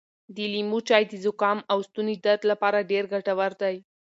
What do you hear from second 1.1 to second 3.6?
زکام او ستوني درد لپاره ډېر ګټور